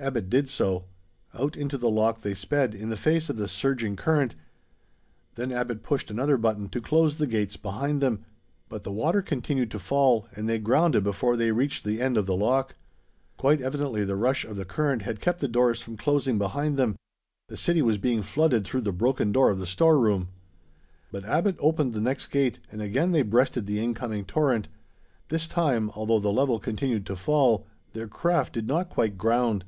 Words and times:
Abbot 0.00 0.30
did 0.30 0.48
so. 0.48 0.84
Out 1.34 1.56
into 1.56 1.76
the 1.76 1.90
lock 1.90 2.20
they 2.20 2.32
sped, 2.32 2.72
in 2.72 2.88
the 2.88 2.96
face 2.96 3.28
of 3.28 3.36
the 3.36 3.48
surging 3.48 3.96
current. 3.96 4.36
Then 5.34 5.50
Abbot 5.50 5.82
pushed 5.82 6.08
another 6.08 6.36
button 6.38 6.68
to 6.68 6.80
close 6.80 7.18
the 7.18 7.26
gates 7.26 7.56
behind 7.56 8.00
them. 8.00 8.24
But 8.68 8.84
the 8.84 8.92
water 8.92 9.22
continued 9.22 9.72
to 9.72 9.80
fall, 9.80 10.28
and 10.36 10.48
they 10.48 10.60
grounded 10.60 11.02
before 11.02 11.36
they 11.36 11.50
reached 11.50 11.82
the 11.82 12.00
end 12.00 12.16
of 12.16 12.26
the 12.26 12.36
lock. 12.36 12.76
Quite 13.38 13.60
evidently 13.60 14.04
the 14.04 14.14
rush 14.14 14.44
of 14.44 14.56
the 14.56 14.64
current 14.64 15.02
had 15.02 15.20
kept 15.20 15.40
the 15.40 15.48
doors 15.48 15.80
from 15.82 15.96
closing 15.96 16.38
behind 16.38 16.76
them. 16.76 16.94
The 17.48 17.56
city 17.56 17.82
was 17.82 17.98
being 17.98 18.22
flooded 18.22 18.64
through 18.64 18.82
the 18.82 18.92
broken 18.92 19.32
door 19.32 19.50
of 19.50 19.58
the 19.58 19.66
storeroom. 19.66 20.28
But 21.10 21.24
Abbot 21.24 21.56
opened 21.58 21.92
the 21.94 22.00
next 22.00 22.28
gate, 22.28 22.60
and 22.70 22.80
again 22.80 23.10
they 23.10 23.22
breasted 23.22 23.66
the 23.66 23.82
incoming 23.82 24.26
torrent. 24.26 24.68
This 25.28 25.48
time, 25.48 25.90
although 25.96 26.20
the 26.20 26.30
level 26.30 26.60
continued 26.60 27.04
to 27.06 27.16
fall, 27.16 27.66
their 27.94 28.06
craft 28.06 28.52
did 28.52 28.68
not 28.68 28.90
quite 28.90 29.18
ground. 29.18 29.64